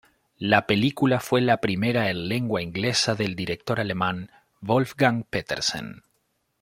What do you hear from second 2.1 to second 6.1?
lengua inglesa del director alemán Wolfgang Petersen.